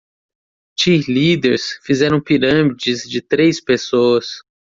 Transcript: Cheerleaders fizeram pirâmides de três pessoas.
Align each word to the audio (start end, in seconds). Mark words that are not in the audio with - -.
Cheerleaders 0.79 1.77
fizeram 1.83 2.19
pirâmides 2.19 3.07
de 3.07 3.21
três 3.21 3.63
pessoas. 3.63 4.41